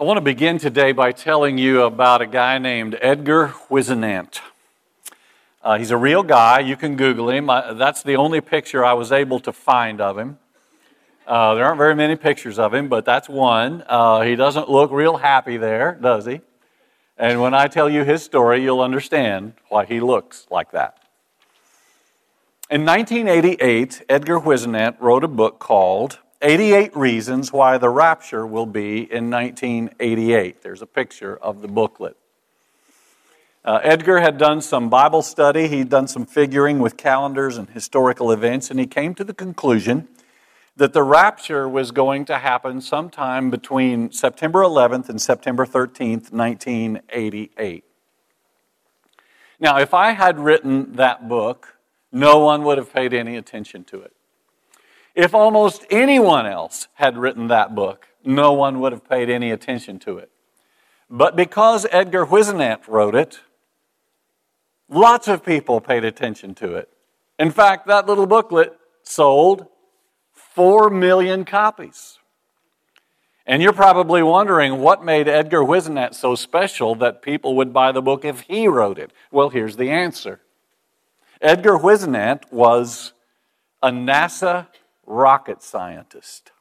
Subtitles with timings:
[0.00, 4.40] I want to begin today by telling you about a guy named Edgar Whisenant.
[5.62, 6.60] Uh, he's a real guy.
[6.60, 7.50] You can Google him.
[7.50, 10.38] I, that's the only picture I was able to find of him.
[11.26, 13.84] Uh, there aren't very many pictures of him, but that's one.
[13.86, 16.40] Uh, he doesn't look real happy there, does he?
[17.18, 20.96] And when I tell you his story, you'll understand why he looks like that.
[22.70, 29.00] In 1988, Edgar Whisenant wrote a book called 88 Reasons Why the Rapture Will Be
[29.12, 30.62] in 1988.
[30.62, 32.16] There's a picture of the booklet.
[33.62, 38.32] Uh, Edgar had done some Bible study, he'd done some figuring with calendars and historical
[38.32, 40.08] events, and he came to the conclusion
[40.76, 47.84] that the rapture was going to happen sometime between September 11th and September 13th, 1988.
[49.58, 51.76] Now, if I had written that book,
[52.10, 54.14] no one would have paid any attention to it.
[55.14, 59.98] If almost anyone else had written that book, no one would have paid any attention
[60.00, 60.30] to it.
[61.08, 63.40] But because Edgar Whisenant wrote it,
[64.88, 66.88] lots of people paid attention to it.
[67.38, 69.66] In fact, that little booklet sold
[70.32, 72.18] 4 million copies.
[73.46, 78.02] And you're probably wondering what made Edgar Whisenant so special that people would buy the
[78.02, 79.10] book if he wrote it.
[79.32, 80.40] Well, here's the answer
[81.40, 83.12] Edgar Whisenant was
[83.82, 84.68] a NASA
[85.10, 86.52] rocket scientist.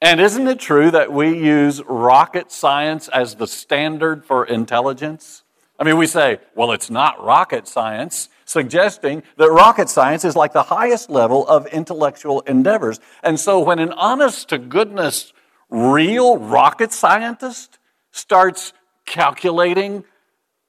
[0.00, 5.42] And isn't it true that we use rocket science as the standard for intelligence?
[5.78, 10.52] I mean, we say, well, it's not rocket science, suggesting that rocket science is like
[10.52, 13.00] the highest level of intellectual endeavors.
[13.22, 15.32] And so when an honest to goodness,
[15.70, 17.78] real rocket scientist
[18.10, 18.72] starts
[19.06, 20.04] calculating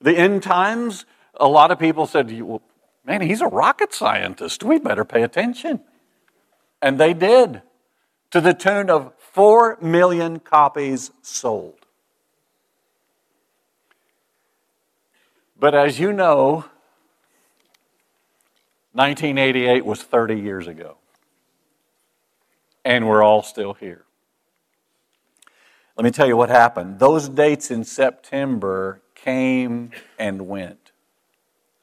[0.01, 1.05] the end times,
[1.39, 2.61] a lot of people said, well,
[3.05, 4.63] man, he's a rocket scientist.
[4.63, 5.81] We better pay attention.
[6.83, 7.61] And they did,
[8.31, 11.85] to the tune of 4 million copies sold.
[15.57, 16.65] But as you know,
[18.91, 20.97] 1988 was 30 years ago.
[22.83, 24.03] And we're all still here.
[25.95, 26.99] Let me tell you what happened.
[26.99, 30.91] Those dates in September came and went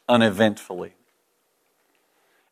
[0.06, 0.92] uneventfully.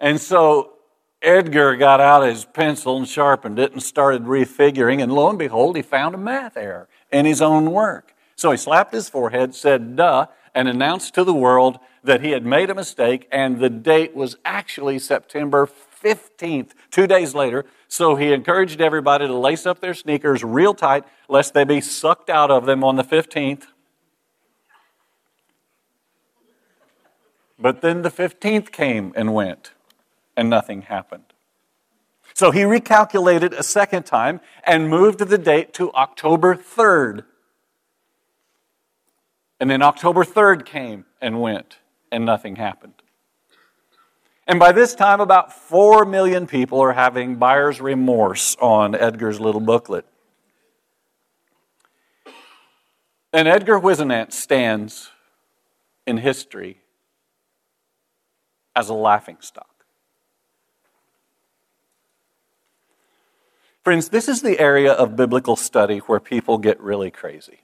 [0.00, 0.77] And so
[1.20, 5.76] Edgar got out his pencil and sharpened it and started refiguring, and lo and behold,
[5.76, 8.14] he found a math error in his own work.
[8.36, 12.46] So he slapped his forehead, said, duh, and announced to the world that he had
[12.46, 15.68] made a mistake, and the date was actually September
[16.02, 17.64] 15th, two days later.
[17.88, 22.30] So he encouraged everybody to lace up their sneakers real tight, lest they be sucked
[22.30, 23.64] out of them on the 15th.
[27.58, 29.72] But then the 15th came and went
[30.38, 31.24] and nothing happened.
[32.32, 37.24] So he recalculated a second time and moved the date to October 3rd.
[39.58, 41.78] And then October 3rd came and went,
[42.12, 42.94] and nothing happened.
[44.46, 49.60] And by this time, about 4 million people are having buyer's remorse on Edgar's little
[49.60, 50.06] booklet.
[53.32, 55.10] And Edgar Whisenant stands
[56.06, 56.78] in history
[58.76, 59.77] as a laughingstock.
[63.88, 67.60] Friends, this is the area of biblical study where people get really crazy.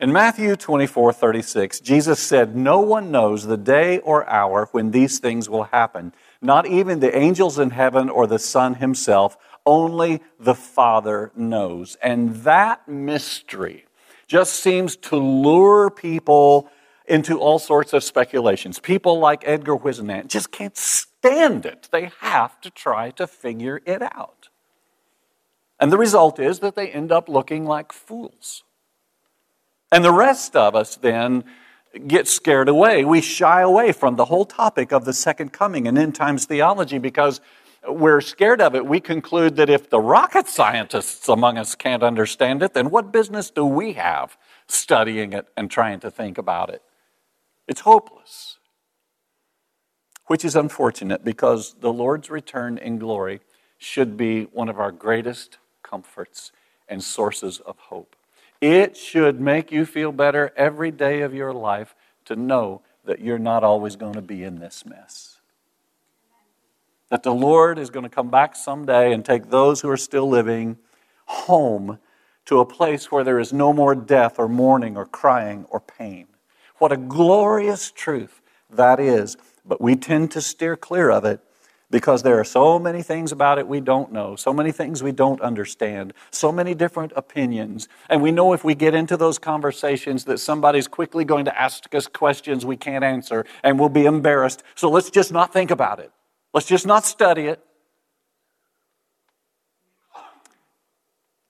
[0.00, 5.20] In Matthew 24 36, Jesus said, No one knows the day or hour when these
[5.20, 10.56] things will happen, not even the angels in heaven or the Son himself, only the
[10.56, 11.96] Father knows.
[12.02, 13.84] And that mystery
[14.26, 16.68] just seems to lure people
[17.06, 18.80] into all sorts of speculations.
[18.80, 21.88] People like Edgar Whisenant just can't stand it.
[21.92, 24.41] They have to try to figure it out.
[25.82, 28.62] And the result is that they end up looking like fools.
[29.90, 31.42] And the rest of us then
[32.06, 33.04] get scared away.
[33.04, 36.98] We shy away from the whole topic of the second coming and end times theology
[36.98, 37.40] because
[37.84, 38.86] we're scared of it.
[38.86, 43.50] We conclude that if the rocket scientists among us can't understand it, then what business
[43.50, 44.38] do we have
[44.68, 46.80] studying it and trying to think about it?
[47.66, 48.58] It's hopeless.
[50.28, 53.40] Which is unfortunate because the Lord's return in glory
[53.78, 55.58] should be one of our greatest
[55.92, 56.52] comforts
[56.88, 58.16] and sources of hope.
[58.62, 61.94] It should make you feel better every day of your life
[62.24, 65.40] to know that you're not always going to be in this mess.
[67.10, 70.26] That the Lord is going to come back someday and take those who are still
[70.26, 70.78] living
[71.26, 71.98] home
[72.46, 76.26] to a place where there is no more death or mourning or crying or pain.
[76.78, 78.40] What a glorious truth
[78.70, 79.36] that is.
[79.66, 81.40] But we tend to steer clear of it
[81.92, 85.12] because there are so many things about it we don't know, so many things we
[85.12, 87.86] don't understand, so many different opinions.
[88.08, 91.94] And we know if we get into those conversations that somebody's quickly going to ask
[91.94, 94.62] us questions we can't answer and we'll be embarrassed.
[94.74, 96.10] So let's just not think about it.
[96.54, 97.62] Let's just not study it.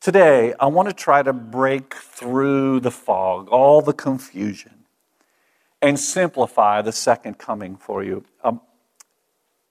[0.00, 4.84] Today, I want to try to break through the fog, all the confusion,
[5.80, 8.24] and simplify the second coming for you.
[8.42, 8.60] Um,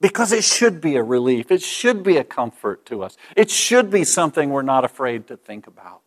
[0.02, 1.50] because it should be a relief.
[1.50, 3.16] It should be a comfort to us.
[3.36, 6.00] It should be something we're not afraid to think about.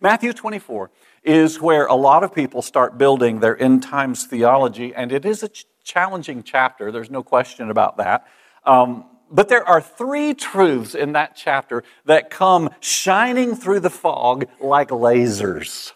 [0.00, 0.90] Matthew 24
[1.24, 5.42] is where a lot of people start building their end times theology, and it is
[5.42, 6.92] a ch- challenging chapter.
[6.92, 8.28] There's no question about that.
[8.64, 14.46] Um, but there are three truths in that chapter that come shining through the fog
[14.60, 15.92] like lasers.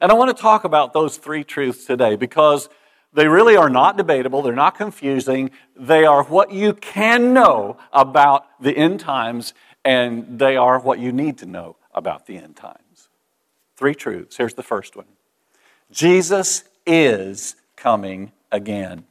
[0.00, 2.70] And I want to talk about those three truths today because
[3.12, 5.50] they really are not debatable, they're not confusing.
[5.76, 11.12] They are what you can know about the end times, and they are what you
[11.12, 13.08] need to know about the end times.
[13.76, 14.36] Three truths.
[14.36, 15.06] Here's the first one
[15.90, 19.04] Jesus is coming again.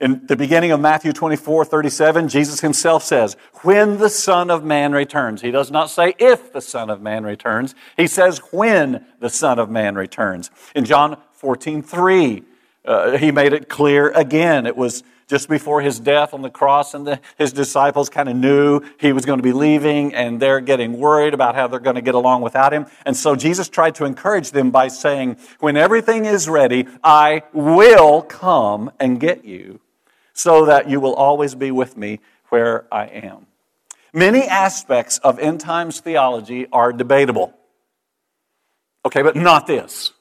[0.00, 4.92] In the beginning of Matthew 24, 37, Jesus himself says, When the Son of Man
[4.92, 5.42] returns.
[5.42, 7.74] He does not say if the Son of Man returns.
[7.98, 10.50] He says when the Son of Man returns.
[10.74, 12.42] In John 14, 3,
[12.84, 14.66] uh, he made it clear again.
[14.66, 18.34] It was just before his death on the cross, and the, his disciples kind of
[18.34, 21.94] knew he was going to be leaving, and they're getting worried about how they're going
[21.94, 22.86] to get along without him.
[23.06, 28.22] And so Jesus tried to encourage them by saying, When everything is ready, I will
[28.22, 29.80] come and get you,
[30.32, 32.18] so that you will always be with me
[32.48, 33.46] where I am.
[34.12, 37.54] Many aspects of end times theology are debatable.
[39.06, 40.12] Okay, but not this.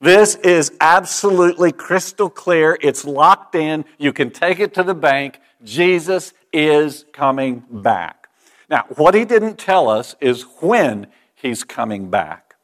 [0.00, 2.78] This is absolutely crystal clear.
[2.80, 3.84] It's locked in.
[3.98, 5.40] You can take it to the bank.
[5.64, 8.28] Jesus is coming back.
[8.70, 12.54] Now, what he didn't tell us is when he's coming back.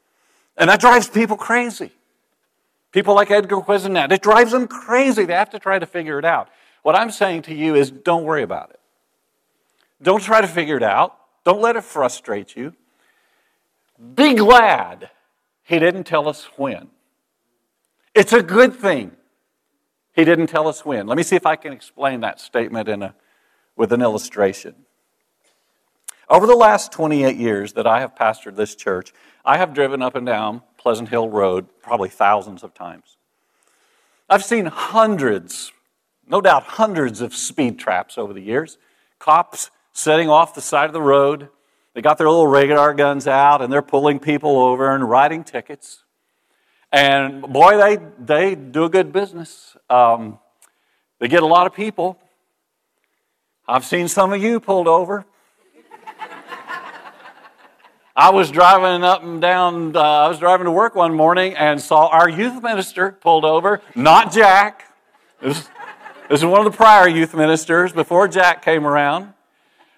[0.56, 1.90] And that drives people crazy.
[2.92, 5.24] People like Edgar Whisenant, it drives them crazy.
[5.24, 6.48] They have to try to figure it out.
[6.82, 8.78] What I'm saying to you is don't worry about it.
[10.00, 11.16] Don't try to figure it out.
[11.44, 12.74] Don't let it frustrate you.
[14.14, 15.10] Be glad
[15.64, 16.90] he didn't tell us when.
[18.14, 19.12] It's a good thing.
[20.14, 21.06] He didn't tell us when.
[21.08, 23.14] Let me see if I can explain that statement in a,
[23.76, 24.74] with an illustration.
[26.30, 29.12] Over the last 28 years that I have pastored this church,
[29.44, 33.16] I have driven up and down Pleasant Hill Road probably thousands of times.
[34.30, 35.72] I've seen hundreds,
[36.26, 38.78] no doubt hundreds of speed traps over the years.
[39.18, 41.48] Cops setting off the side of the road.
[41.94, 46.03] They got their little radar guns out and they're pulling people over and writing tickets.
[46.94, 49.76] And boy, they, they do a good business.
[49.90, 50.38] Um,
[51.18, 52.20] they get a lot of people.
[53.66, 55.26] I've seen some of you pulled over.
[58.14, 61.80] I was driving up and down, uh, I was driving to work one morning and
[61.80, 64.84] saw our youth minister pulled over, not Jack.
[65.42, 65.68] This,
[66.30, 69.34] this is one of the prior youth ministers before Jack came around.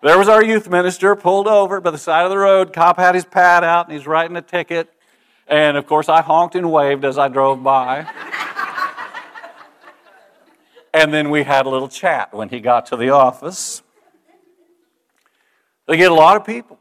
[0.03, 2.73] There was our youth minister pulled over by the side of the road.
[2.73, 4.96] Cop had his pad out and he's writing a ticket.
[5.49, 8.07] And of course, I honked and waved as I drove by.
[10.93, 13.83] and then we had a little chat when he got to the office.
[15.87, 16.79] They get a lot of people.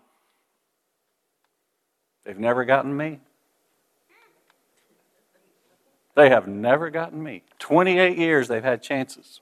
[2.23, 3.19] They've never gotten me.
[6.15, 7.43] They have never gotten me.
[7.59, 9.41] 28 years they've had chances.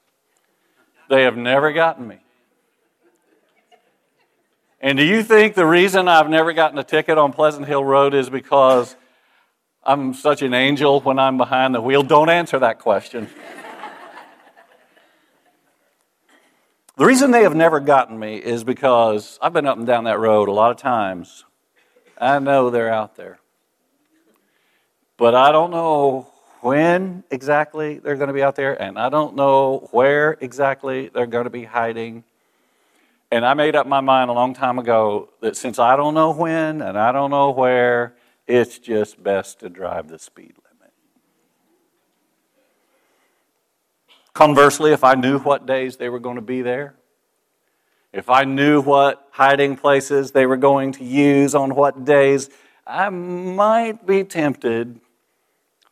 [1.10, 2.18] They have never gotten me.
[4.82, 8.14] And do you think the reason I've never gotten a ticket on Pleasant Hill Road
[8.14, 8.98] is because
[9.86, 12.04] I'm such an angel when I'm behind the wheel.
[12.04, 13.28] Don't answer that question.
[16.96, 20.20] the reason they have never gotten me is because I've been up and down that
[20.20, 21.44] road a lot of times.
[22.18, 23.40] I know they're out there.
[25.18, 26.28] But I don't know
[26.62, 31.28] when exactly they're going to be out there, and I don't know where exactly they're
[31.28, 32.24] going to be hiding.
[33.32, 36.32] And I made up my mind a long time ago that since I don't know
[36.32, 38.16] when and I don't know where,
[38.48, 40.94] it's just best to drive the speed limit.
[44.34, 46.96] Conversely, if I knew what days they were going to be there,
[48.12, 52.50] if I knew what hiding places they were going to use on what days,
[52.86, 55.00] I might be tempted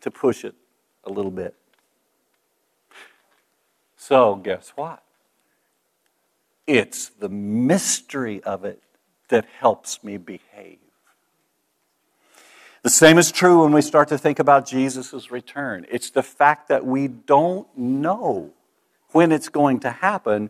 [0.02, 0.56] to push it
[1.04, 1.56] a little bit.
[3.96, 5.04] So, guess what?
[6.68, 8.82] It's the mystery of it
[9.30, 10.80] that helps me behave.
[12.84, 15.86] The same is true when we start to think about Jesus' return.
[15.90, 18.52] It's the fact that we don't know
[19.12, 20.50] when it's going to happen.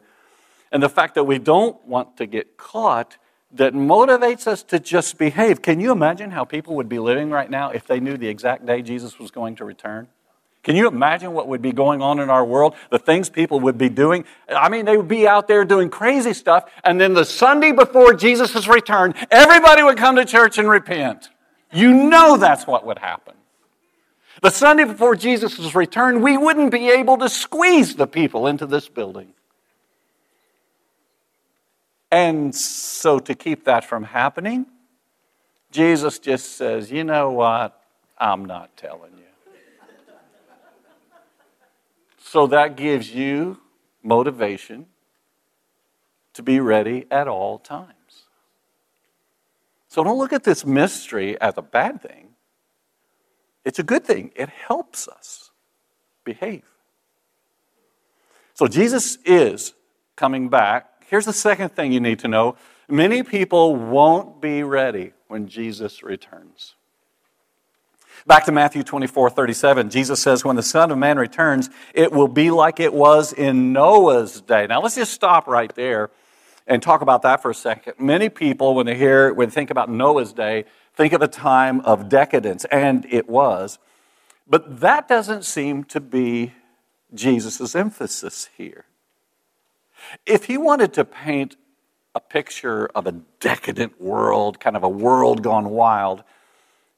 [0.71, 3.17] And the fact that we don't want to get caught
[3.53, 5.61] that motivates us to just behave.
[5.61, 8.65] Can you imagine how people would be living right now if they knew the exact
[8.65, 10.07] day Jesus was going to return?
[10.63, 12.75] Can you imagine what would be going on in our world?
[12.91, 14.23] The things people would be doing?
[14.47, 18.13] I mean, they would be out there doing crazy stuff, and then the Sunday before
[18.13, 21.29] Jesus' return, everybody would come to church and repent.
[21.71, 23.35] You know that's what would happen.
[24.41, 28.89] The Sunday before Jesus' return, we wouldn't be able to squeeze the people into this
[28.89, 29.33] building.
[32.09, 34.65] And so, to keep that from happening,
[35.71, 37.81] Jesus just says, You know what?
[38.17, 39.23] I'm not telling you.
[42.23, 43.59] So that gives you
[44.03, 44.85] motivation
[46.33, 48.00] to be ready at all times.
[49.91, 52.29] So don't look at this mystery as a bad thing.
[53.65, 54.31] It's a good thing.
[54.37, 55.51] It helps us
[56.23, 56.63] behave.
[58.53, 59.73] So Jesus is
[60.15, 61.03] coming back.
[61.09, 62.55] Here's the second thing you need to know
[62.87, 66.75] many people won't be ready when Jesus returns.
[68.25, 72.29] Back to Matthew 24 37, Jesus says, When the Son of Man returns, it will
[72.29, 74.67] be like it was in Noah's day.
[74.67, 76.11] Now, let's just stop right there
[76.67, 77.93] and talk about that for a second.
[77.99, 81.81] Many people, when they hear, when they think about Noah's day, think of a time
[81.81, 83.79] of decadence, and it was.
[84.47, 86.53] But that doesn't seem to be
[87.13, 88.85] Jesus' emphasis here.
[90.25, 91.55] If he wanted to paint
[92.13, 96.23] a picture of a decadent world, kind of a world gone wild,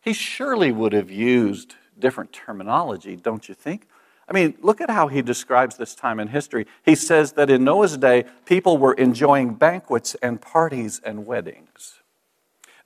[0.02, 3.88] he surely would have used different terminology, don't you think?
[4.28, 6.66] I mean, look at how he describes this time in history.
[6.84, 12.02] He says that in Noah's day, people were enjoying banquets and parties and weddings.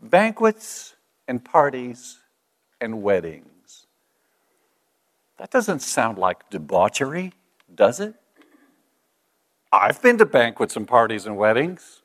[0.01, 0.95] Banquets
[1.27, 2.19] and parties
[2.81, 3.85] and weddings.
[5.37, 7.33] That doesn't sound like debauchery,
[7.73, 8.15] does it?
[9.71, 12.01] I've been to banquets and parties and weddings.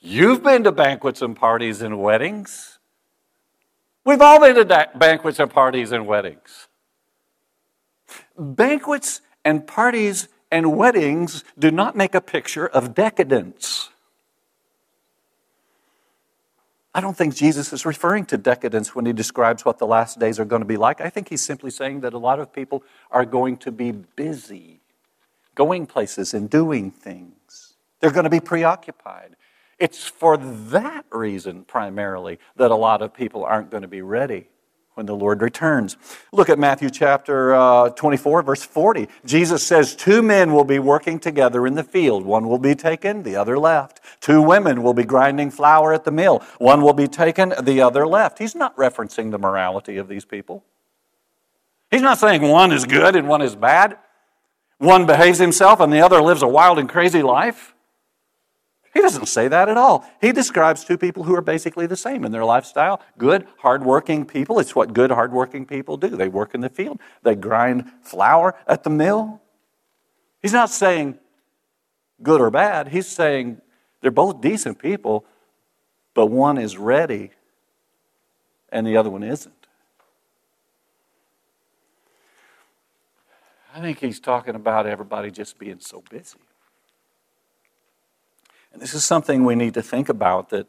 [0.00, 2.78] You've been to banquets and parties and weddings.
[4.04, 6.68] We've all been to banquets and parties and weddings.
[8.38, 13.90] Banquets and parties and weddings do not make a picture of decadence.
[16.94, 20.38] I don't think Jesus is referring to decadence when he describes what the last days
[20.38, 21.00] are going to be like.
[21.00, 24.80] I think he's simply saying that a lot of people are going to be busy,
[25.54, 27.74] going places and doing things.
[28.00, 29.36] They're going to be preoccupied.
[29.78, 34.48] It's for that reason, primarily, that a lot of people aren't going to be ready
[34.94, 35.96] when the Lord returns.
[36.32, 39.08] Look at Matthew chapter uh, 24, verse 40.
[39.24, 42.24] Jesus says, Two men will be working together in the field.
[42.24, 44.00] One will be taken, the other left.
[44.20, 46.40] Two women will be grinding flour at the mill.
[46.58, 48.38] One will be taken, the other left.
[48.38, 50.64] He's not referencing the morality of these people.
[51.90, 53.98] He's not saying one is good and one is bad.
[54.78, 57.71] One behaves himself and the other lives a wild and crazy life.
[58.92, 60.04] He doesn't say that at all.
[60.20, 64.58] He describes two people who are basically the same in their lifestyle good, hardworking people.
[64.58, 66.08] It's what good, hardworking people do.
[66.08, 69.40] They work in the field, they grind flour at the mill.
[70.42, 71.18] He's not saying
[72.22, 73.60] good or bad, he's saying
[74.00, 75.24] they're both decent people,
[76.14, 77.30] but one is ready
[78.70, 79.54] and the other one isn't.
[83.74, 86.38] I think he's talking about everybody just being so busy.
[88.72, 90.66] And this is something we need to think about that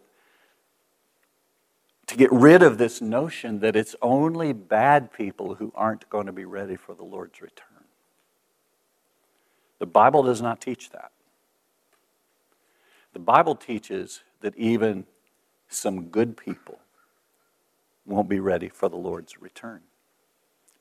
[2.08, 6.34] to get rid of this notion that it's only bad people who aren't going to
[6.34, 7.68] be ready for the Lord's return.
[9.80, 11.12] The Bible does not teach that.
[13.14, 15.06] The Bible teaches that even
[15.70, 16.80] some good people
[18.06, 19.82] won't be ready for the Lord's return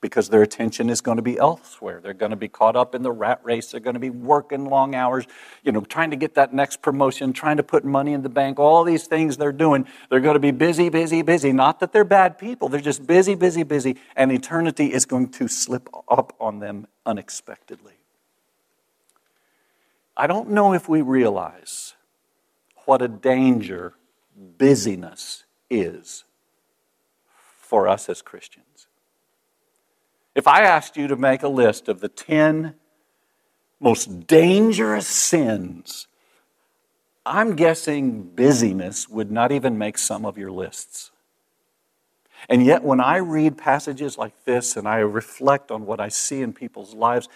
[0.03, 2.01] because their attention is going to be elsewhere.
[2.03, 3.71] They're going to be caught up in the rat race.
[3.71, 5.25] They're going to be working long hours,
[5.63, 8.59] you know, trying to get that next promotion, trying to put money in the bank,
[8.59, 9.87] all these things they're doing.
[10.09, 11.53] They're going to be busy, busy, busy.
[11.53, 15.47] Not that they're bad people, they're just busy, busy, busy, and eternity is going to
[15.47, 17.93] slip up on them unexpectedly.
[20.17, 21.93] I don't know if we realize
[22.83, 23.93] what a danger
[24.57, 26.25] busyness is
[27.25, 28.72] for us as Christians.
[30.35, 32.75] If I asked you to make a list of the 10
[33.79, 36.07] most dangerous sins,
[37.25, 41.11] I'm guessing busyness would not even make some of your lists.
[42.49, 46.41] And yet, when I read passages like this and I reflect on what I see
[46.41, 47.29] in people's lives,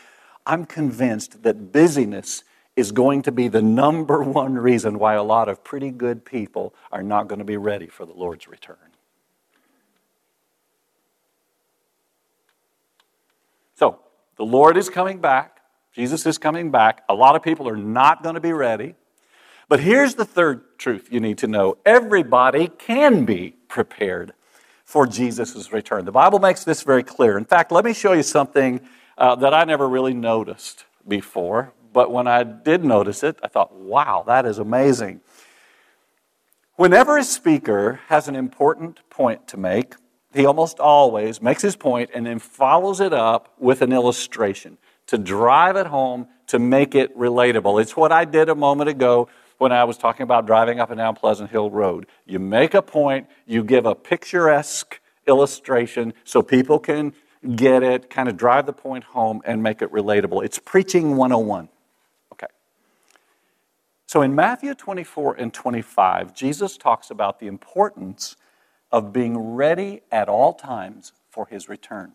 [0.45, 2.43] I'm convinced that busyness
[2.75, 6.73] is going to be the number one reason why a lot of pretty good people
[6.91, 8.77] are not going to be ready for the Lord's return.
[13.77, 13.99] So,
[14.37, 15.59] the Lord is coming back.
[15.93, 17.03] Jesus is coming back.
[17.09, 18.95] A lot of people are not going to be ready.
[19.69, 24.33] But here's the third truth you need to know everybody can be prepared
[24.83, 26.05] for Jesus' return.
[26.05, 27.37] The Bible makes this very clear.
[27.37, 28.81] In fact, let me show you something
[29.15, 33.75] uh, that I never really noticed before, but when I did notice it, I thought,
[33.75, 35.21] wow, that is amazing.
[36.77, 39.93] Whenever a speaker has an important point to make,
[40.37, 44.77] he almost always makes his point and then follows it up with an illustration
[45.07, 47.81] to drive it home, to make it relatable.
[47.81, 50.97] It's what I did a moment ago when I was talking about driving up and
[50.97, 52.05] down Pleasant Hill Road.
[52.25, 57.13] You make a point, you give a picturesque illustration so people can
[57.55, 60.43] get it, kind of drive the point home and make it relatable.
[60.43, 61.69] It's preaching 101.
[62.33, 62.47] Okay.
[64.05, 68.35] So in Matthew 24 and 25, Jesus talks about the importance
[68.91, 72.13] of being ready at all times for his return.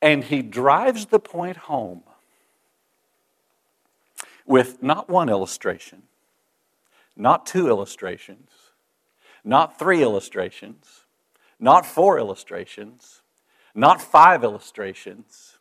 [0.00, 2.02] And he drives the point home
[4.46, 6.02] with not one illustration,
[7.16, 8.50] not two illustrations,
[9.44, 11.04] not three illustrations,
[11.58, 13.22] not four illustrations,
[13.74, 15.58] not five illustrations.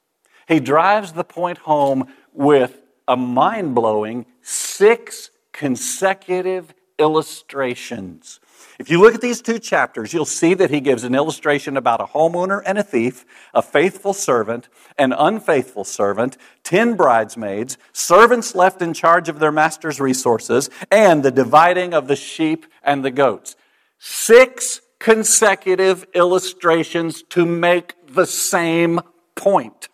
[0.48, 8.40] He drives the point home with a mind blowing six consecutive illustrations
[8.80, 12.02] if you look at these two chapters, you'll see that he gives an illustration about
[12.02, 18.82] a homeowner and a thief, a faithful servant, an unfaithful servant, ten bridesmaids, servants left
[18.82, 23.56] in charge of their master's resources, and the dividing of the sheep and the goats.
[24.00, 29.00] Six consecutive illustrations to make the same
[29.36, 29.90] point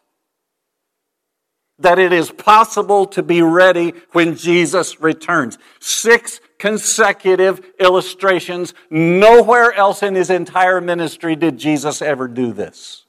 [1.80, 5.58] that it is possible to be ready when Jesus returns.
[5.80, 8.74] Six consecutive illustrations.
[8.90, 13.04] Nowhere else in his entire ministry did Jesus ever do this.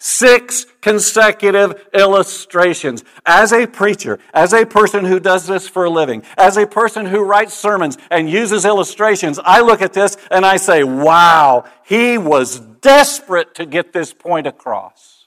[0.00, 3.04] Six consecutive illustrations.
[3.24, 7.06] As a preacher, as a person who does this for a living, as a person
[7.06, 12.18] who writes sermons and uses illustrations, I look at this and I say, wow, he
[12.18, 15.26] was desperate to get this point across.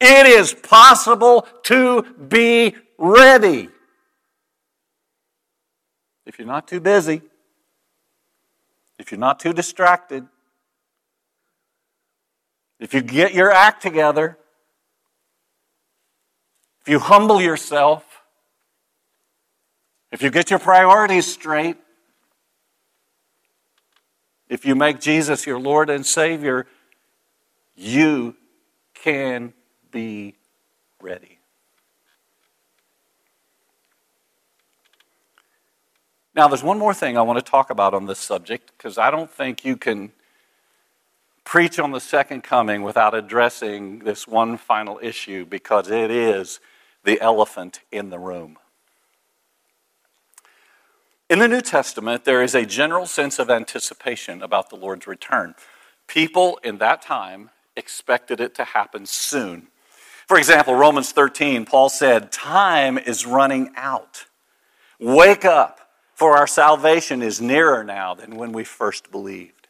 [0.00, 2.00] It is possible to
[2.30, 3.68] be ready.
[6.26, 7.22] If you're not too busy,
[8.98, 10.26] if you're not too distracted,
[12.80, 14.36] if you get your act together,
[16.80, 18.04] if you humble yourself,
[20.12, 21.76] if you get your priorities straight,
[24.48, 26.66] if you make Jesus your Lord and Savior,
[27.74, 28.36] you
[28.94, 29.52] can
[29.90, 30.36] be
[31.00, 31.35] ready.
[36.36, 39.10] Now, there's one more thing I want to talk about on this subject because I
[39.10, 40.12] don't think you can
[41.44, 46.60] preach on the second coming without addressing this one final issue because it is
[47.04, 48.58] the elephant in the room.
[51.30, 55.54] In the New Testament, there is a general sense of anticipation about the Lord's return.
[56.06, 59.68] People in that time expected it to happen soon.
[60.28, 64.26] For example, Romans 13, Paul said, Time is running out.
[65.00, 65.80] Wake up
[66.16, 69.68] for our salvation is nearer now than when we first believed.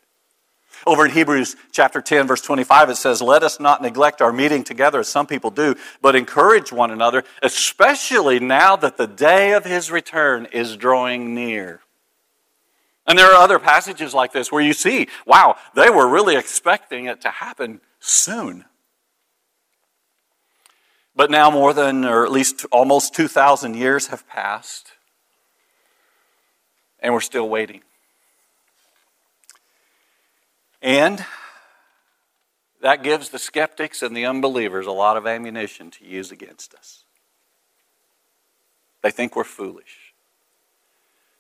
[0.87, 4.63] Over in Hebrews chapter 10, verse 25, it says, Let us not neglect our meeting
[4.63, 9.65] together as some people do, but encourage one another, especially now that the day of
[9.65, 11.81] his return is drawing near.
[13.09, 17.07] And there are other passages like this where you see, wow, they were really expecting
[17.07, 18.67] it to happen soon.
[21.17, 24.93] But now, more than, or at least almost 2,000 years have passed
[27.01, 27.83] and we're still waiting.
[30.83, 31.25] And
[32.81, 37.05] that gives the skeptics and the unbelievers a lot of ammunition to use against us.
[39.03, 40.15] They think we're foolish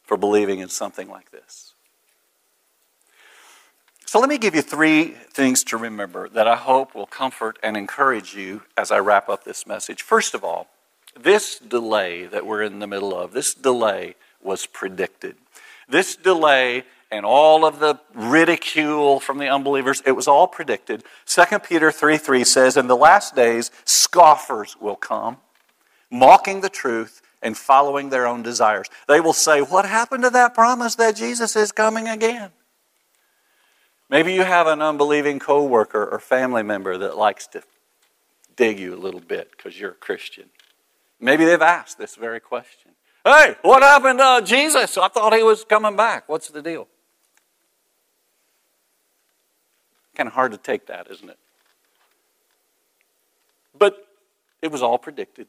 [0.02, 1.74] for believing in something like this.
[4.06, 7.76] So, let me give you three things to remember that I hope will comfort and
[7.76, 10.00] encourage you as I wrap up this message.
[10.00, 10.68] First of all,
[11.18, 15.36] this delay that we're in the middle of, this delay was predicted.
[15.88, 21.04] This delay and all of the ridicule from the unbelievers, it was all predicted.
[21.26, 25.38] 2 Peter 3 3 says, In the last days, scoffers will come,
[26.10, 28.88] mocking the truth and following their own desires.
[29.06, 32.50] They will say, What happened to that promise that Jesus is coming again?
[34.08, 37.62] Maybe you have an unbelieving coworker or family member that likes to
[38.56, 40.46] dig you a little bit because you're a Christian.
[41.20, 42.92] Maybe they've asked this very question.
[43.26, 44.96] Hey, what happened to Jesus?
[44.96, 46.28] I thought he was coming back.
[46.28, 46.86] What's the deal?
[50.14, 51.38] Kind of hard to take that, isn't it?
[53.76, 54.06] But
[54.62, 55.48] it was all predicted.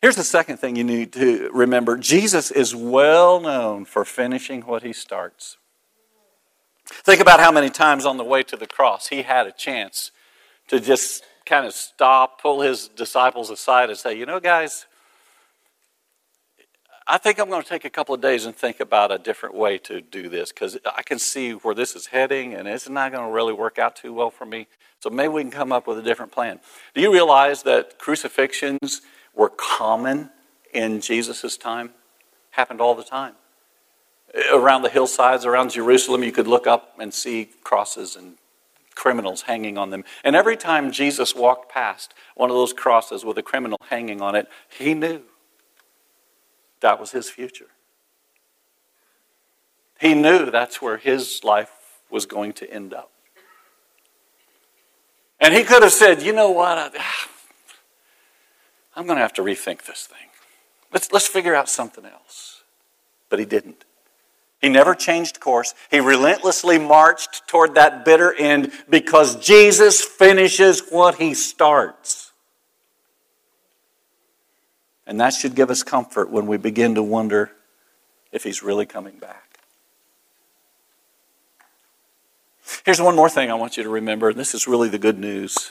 [0.00, 4.84] Here's the second thing you need to remember Jesus is well known for finishing what
[4.84, 5.56] he starts.
[6.86, 10.12] Think about how many times on the way to the cross he had a chance
[10.68, 14.86] to just kind of stop, pull his disciples aside, and say, You know, guys,
[17.12, 19.54] I think I'm going to take a couple of days and think about a different
[19.54, 23.12] way to do this because I can see where this is heading and it's not
[23.12, 24.66] going to really work out too well for me.
[25.00, 26.58] So maybe we can come up with a different plan.
[26.94, 29.02] Do you realize that crucifixions
[29.34, 30.30] were common
[30.72, 31.90] in Jesus' time?
[32.52, 33.34] Happened all the time.
[34.50, 38.36] Around the hillsides, around Jerusalem, you could look up and see crosses and
[38.94, 40.04] criminals hanging on them.
[40.24, 44.34] And every time Jesus walked past one of those crosses with a criminal hanging on
[44.34, 45.20] it, he knew
[46.82, 47.68] that was his future.
[49.98, 51.70] He knew that's where his life
[52.10, 53.10] was going to end up.
[55.40, 56.94] And he could have said, you know what?
[58.94, 60.28] I'm going to have to rethink this thing.
[60.92, 62.62] Let's, let's figure out something else.
[63.28, 63.84] But he didn't.
[64.60, 65.74] He never changed course.
[65.90, 72.31] He relentlessly marched toward that bitter end because Jesus finishes what he starts.
[75.06, 77.52] And that should give us comfort when we begin to wonder
[78.30, 79.58] if he's really coming back.
[82.84, 84.30] Here's one more thing I want you to remember.
[84.30, 85.70] And this is really the good news.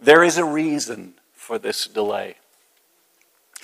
[0.00, 2.36] There is a reason for this delay.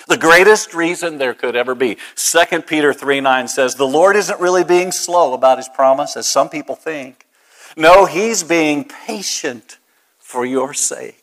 [0.07, 1.99] The greatest reason there could ever be.
[2.17, 6.27] 2 Peter 3 9 says, The Lord isn't really being slow about his promise, as
[6.27, 7.27] some people think.
[7.77, 9.79] No, he's being patient
[10.19, 11.18] for your sake.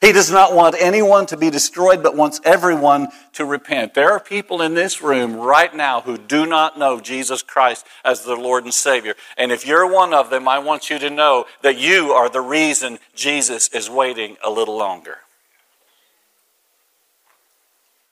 [0.00, 3.92] He does not want anyone to be destroyed, but wants everyone to repent.
[3.92, 8.24] There are people in this room right now who do not know Jesus Christ as
[8.24, 9.14] their Lord and Savior.
[9.36, 12.40] And if you're one of them, I want you to know that you are the
[12.40, 15.18] reason Jesus is waiting a little longer.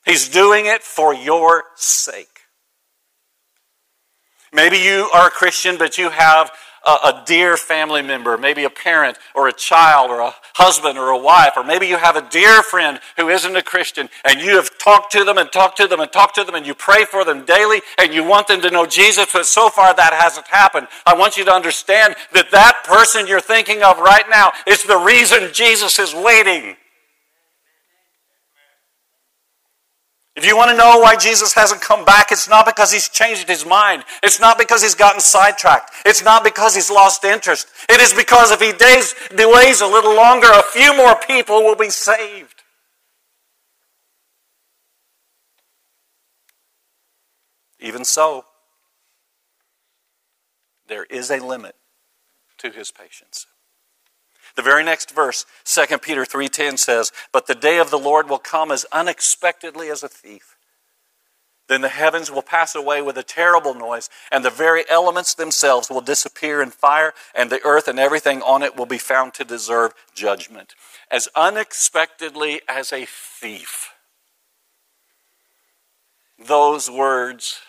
[0.05, 2.40] He's doing it for your sake.
[4.53, 6.51] Maybe you are a Christian, but you have
[6.88, 11.18] a, dear family member, maybe a parent or a child or a husband or a
[11.18, 14.79] wife, or maybe you have a dear friend who isn't a Christian and you have
[14.79, 17.24] talked to them and talked to them and talked to them and you pray for
[17.24, 20.88] them daily and you want them to know Jesus, but so far that hasn't happened.
[21.07, 24.98] I want you to understand that that person you're thinking of right now is the
[24.98, 26.77] reason Jesus is waiting.
[30.38, 33.48] If you want to know why Jesus hasn't come back, it's not because he's changed
[33.48, 34.05] his mind.
[34.22, 35.90] It's not because he's gotten sidetracked.
[36.07, 37.66] It's not because he's lost interest.
[37.88, 41.74] It is because if he days, delays a little longer, a few more people will
[41.74, 42.62] be saved.
[47.81, 48.44] Even so,
[50.87, 51.74] there is a limit
[52.59, 53.46] to his patience.
[54.58, 58.40] The very next verse, 2 Peter 3:10 says, "But the day of the Lord will
[58.40, 60.56] come as unexpectedly as a thief.
[61.68, 65.88] Then the heavens will pass away with a terrible noise, and the very elements themselves
[65.88, 69.44] will disappear in fire, and the earth and everything on it will be found to
[69.44, 70.74] deserve judgment."
[71.08, 73.92] As unexpectedly as a thief.
[76.36, 77.60] Those words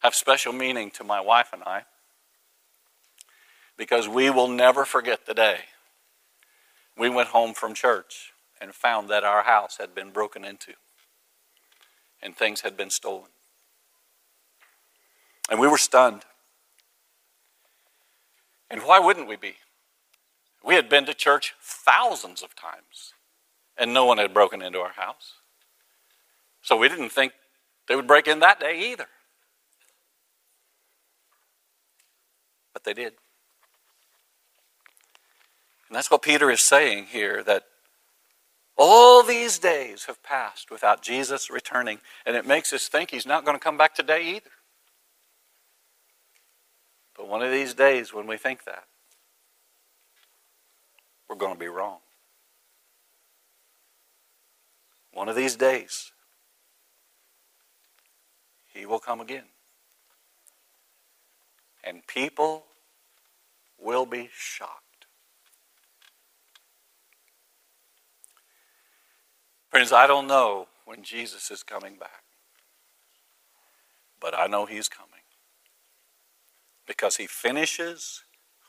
[0.00, 1.84] have special meaning to my wife and I
[3.82, 5.58] because we will never forget the day
[6.96, 10.74] we went home from church and found that our house had been broken into
[12.22, 13.30] and things had been stolen.
[15.50, 16.22] And we were stunned.
[18.70, 19.56] And why wouldn't we be?
[20.64, 23.14] We had been to church thousands of times,
[23.76, 25.32] and no one had broken into our house.
[26.62, 27.32] So we didn't think
[27.88, 29.08] they would break in that day either.
[32.72, 33.14] But they did.
[35.92, 37.64] And that's what Peter is saying here that
[38.78, 43.44] all these days have passed without Jesus returning, and it makes us think he's not
[43.44, 44.48] going to come back today either.
[47.14, 48.84] But one of these days, when we think that,
[51.28, 51.98] we're going to be wrong.
[55.12, 56.10] One of these days,
[58.72, 59.44] he will come again.
[61.84, 62.64] And people
[63.78, 64.81] will be shocked.
[69.72, 72.24] Friends, I don't know when Jesus is coming back,
[74.20, 75.22] but I know he's coming
[76.86, 78.22] because he finishes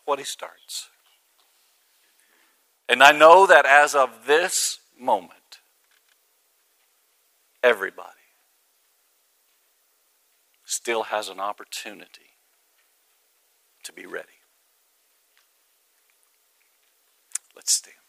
[0.06, 0.88] what he starts.
[2.88, 5.60] And I know that as of this moment,
[7.62, 8.08] everybody
[10.64, 12.38] still has an opportunity
[13.84, 14.40] to be ready.
[17.54, 18.03] Let's stand.